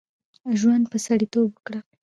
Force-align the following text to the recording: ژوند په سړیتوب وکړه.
ژوند 0.59 0.85
په 0.91 0.97
سړیتوب 1.05 1.49
وکړه. 1.53 1.79